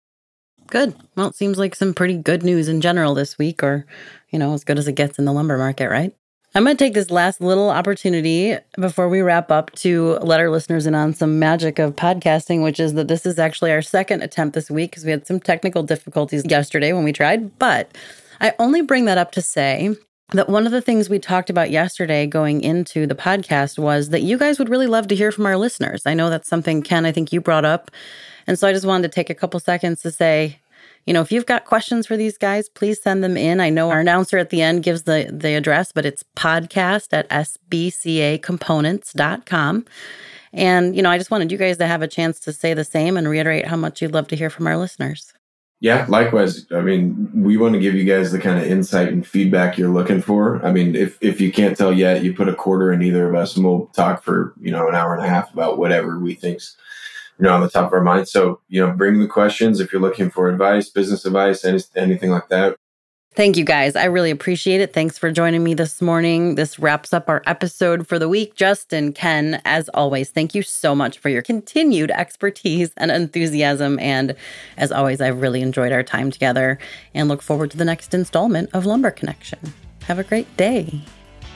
Good. 0.68 0.96
Well, 1.16 1.28
it 1.28 1.36
seems 1.36 1.60
like 1.60 1.76
some 1.76 1.94
pretty 1.94 2.18
good 2.18 2.42
news 2.42 2.68
in 2.68 2.82
general 2.82 3.14
this 3.14 3.38
week, 3.38 3.62
or, 3.62 3.86
you 4.32 4.40
know, 4.40 4.54
as 4.54 4.64
good 4.64 4.80
as 4.80 4.88
it 4.88 4.96
gets 4.96 5.20
in 5.20 5.26
the 5.26 5.34
lumber 5.34 5.58
market, 5.58 5.90
right? 5.90 6.16
I'm 6.56 6.64
going 6.64 6.78
to 6.78 6.84
take 6.84 6.94
this 6.94 7.10
last 7.10 7.42
little 7.42 7.72
opportunity 7.72 8.56
before 8.80 9.10
we 9.10 9.22
wrap 9.22 9.50
up 9.50 9.72
to 9.78 10.20
let 10.22 10.40
our 10.40 10.52
listeners 10.52 10.86
in 10.86 10.94
on 10.94 11.16
some 11.16 11.40
magic 11.40 11.80
of 11.80 11.96
podcasting, 11.96 12.62
which 12.62 12.80
is 12.80 12.94
that 12.94 13.08
this 13.08 13.26
is 13.26 13.40
actually 13.40 13.72
our 13.72 13.82
second 13.82 14.22
attempt 14.22 14.54
this 14.54 14.70
week 14.70 14.92
because 14.92 15.04
we 15.04 15.10
had 15.10 15.26
some 15.26 15.40
technical 15.40 15.82
difficulties 15.82 16.46
yesterday 16.46 16.94
when 16.94 17.04
we 17.04 17.12
tried. 17.12 17.58
But 17.58 17.98
I 18.40 18.54
only 18.60 18.84
bring 18.84 19.06
that 19.06 19.18
up 19.18 19.32
to 19.32 19.42
say 19.42 19.96
that 20.34 20.48
one 20.48 20.68
of 20.68 20.72
the 20.72 20.82
things 20.82 21.10
we 21.10 21.18
talked 21.18 21.50
about 21.50 21.72
yesterday 21.72 22.28
going 22.28 22.62
into 22.62 23.08
the 23.08 23.16
podcast 23.16 23.80
was 23.80 24.10
that 24.10 24.22
you 24.22 24.38
guys 24.38 24.60
would 24.60 24.70
really 24.70 24.88
love 24.88 25.08
to 25.08 25.16
hear 25.16 25.32
from 25.32 25.48
our 25.48 25.58
listeners. 25.58 26.04
I 26.06 26.14
know 26.14 26.30
that's 26.30 26.48
something, 26.48 26.84
Ken, 26.84 27.04
I 27.04 27.12
think 27.12 27.34
you 27.34 27.42
brought 27.42 27.66
up. 27.66 27.90
And 28.46 28.60
so 28.60 28.68
I 28.68 28.74
just 28.74 28.86
wanted 28.86 29.10
to 29.10 29.16
take 29.16 29.32
a 29.32 29.36
couple 29.36 29.60
seconds 29.60 30.04
to 30.04 30.12
say, 30.12 30.60
you 31.06 31.14
know, 31.14 31.22
if 31.22 31.32
you've 31.32 31.46
got 31.46 31.66
questions 31.66 32.08
for 32.08 32.16
these 32.16 32.38
guys, 32.38 32.70
please 32.70 33.02
send 33.02 33.22
them 33.24 33.36
in. 33.36 33.60
I 33.60 33.70
know 33.70 33.92
our 33.92 34.00
announcer 34.00 34.38
at 34.38 34.52
the 34.52 34.62
end 34.62 34.84
gives 34.84 35.04
the, 35.04 35.30
the 35.32 35.56
address, 35.56 35.92
but 35.92 36.06
it's 36.06 36.24
podcast 36.38 37.10
at 37.12 37.28
sbcacomponents.com. 37.30 39.86
And, 40.54 40.96
you 40.96 41.02
know, 41.02 41.10
I 41.10 41.18
just 41.18 41.32
wanted 41.32 41.52
you 41.52 41.58
guys 41.58 41.78
to 41.78 41.88
have 41.88 42.02
a 42.02 42.08
chance 42.08 42.40
to 42.42 42.54
say 42.54 42.74
the 42.74 42.86
same 42.86 43.18
and 43.18 43.28
reiterate 43.28 43.66
how 43.66 43.76
much 43.76 44.02
you'd 44.02 44.14
love 44.14 44.28
to 44.30 44.36
hear 44.36 44.50
from 44.50 44.68
our 44.68 44.78
listeners. 44.78 45.34
Yeah, 45.80 46.06
likewise. 46.08 46.66
I 46.72 46.80
mean, 46.80 47.30
we 47.36 47.58
want 47.58 47.74
to 47.74 47.80
give 47.80 47.94
you 47.94 48.06
guys 48.06 48.32
the 48.32 48.40
kind 48.40 48.58
of 48.58 48.66
insight 48.66 49.10
and 49.10 49.28
feedback 49.28 49.78
you're 49.78 49.90
looking 49.90 50.22
for. 50.22 50.66
I 50.66 50.72
mean, 50.72 50.96
if 50.96 51.18
if 51.20 51.42
you 51.42 51.52
can't 51.52 51.76
tell 51.76 51.92
yet, 51.92 52.24
you 52.24 52.34
put 52.34 52.48
a 52.48 52.56
quarter 52.56 52.94
in 52.94 53.02
either 53.02 53.28
of 53.28 53.36
us 53.36 53.58
and 53.58 53.66
we'll 53.66 53.88
talk 53.88 54.24
for, 54.24 54.54
you 54.62 54.72
know, 54.72 54.88
an 54.88 54.96
hour 54.96 55.14
and 55.14 55.26
a 55.26 55.28
half 55.28 55.52
about 55.52 55.78
whatever 55.78 56.20
we 56.20 56.36
think's 56.36 56.78
you 57.40 57.44
know 57.44 57.54
on 57.54 57.62
the 57.62 57.70
top 57.70 57.88
of 57.88 57.94
our 57.94 58.02
mind. 58.02 58.28
So 58.28 58.62
you 58.68 58.86
know, 58.86 58.92
bring 58.92 59.20
the 59.20 59.28
questions 59.28 59.80
if 59.80 59.92
you're 59.92 60.02
looking 60.02 60.30
for 60.30 60.50
advice, 60.50 60.90
business 60.90 61.26
advice, 61.26 61.66
any, 61.66 61.82
anything 61.96 62.32
like 62.32 62.50
that. 62.50 62.76
Thank 63.36 63.58
you 63.58 63.64
guys. 63.64 63.96
I 63.96 64.06
really 64.06 64.30
appreciate 64.30 64.80
it. 64.80 64.94
Thanks 64.94 65.18
for 65.18 65.32
joining 65.32 65.64
me 65.64 65.74
this 65.74 66.04
morning. 66.04 66.54
This 66.54 66.78
wraps 66.78 67.14
up 67.14 67.30
our 67.30 67.42
episode 67.48 68.08
for 68.08 68.20
the 68.20 68.30
week. 68.30 68.54
Justin, 68.54 69.12
Ken, 69.12 69.60
as 69.66 69.90
always, 69.90 70.30
thank 70.30 70.54
you 70.54 70.62
so 70.62 70.94
much 70.94 71.18
for 71.18 71.30
your 71.30 71.42
continued 71.42 72.12
expertise 72.12 72.92
and 72.96 73.10
enthusiasm. 73.10 73.98
And 73.98 74.36
as 74.78 74.92
always, 74.92 75.20
I've 75.20 75.42
really 75.42 75.64
enjoyed 75.64 75.92
our 75.92 76.04
time 76.04 76.30
together 76.30 76.78
and 77.16 77.28
look 77.28 77.42
forward 77.42 77.72
to 77.72 77.78
the 77.78 77.86
next 77.86 78.14
installment 78.14 78.70
of 78.74 78.86
Lumber 78.86 79.10
Connection. 79.10 79.60
Have 80.04 80.20
a 80.20 80.24
great 80.24 80.56
day. 80.56 81.02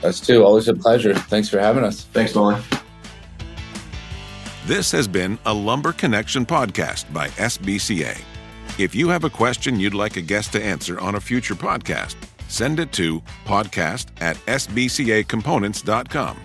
Us 0.02 0.18
too. 0.18 0.44
Always 0.44 0.66
a 0.66 0.74
pleasure. 0.74 1.14
Thanks 1.14 1.48
for 1.48 1.60
having 1.60 1.84
us. 1.84 2.04
Thanks, 2.12 2.34
Molly. 2.34 2.60
This 4.68 4.92
has 4.92 5.08
been 5.08 5.38
a 5.46 5.54
Lumber 5.54 5.94
Connection 5.94 6.44
podcast 6.44 7.10
by 7.10 7.28
SBCA. 7.28 8.20
If 8.78 8.94
you 8.94 9.08
have 9.08 9.24
a 9.24 9.30
question 9.30 9.80
you'd 9.80 9.94
like 9.94 10.16
a 10.16 10.20
guest 10.20 10.52
to 10.52 10.62
answer 10.62 11.00
on 11.00 11.14
a 11.14 11.20
future 11.22 11.54
podcast, 11.54 12.16
send 12.48 12.78
it 12.78 12.92
to 12.92 13.22
podcast 13.46 14.08
at 14.20 14.36
sbcacomponents.com. 14.44 16.36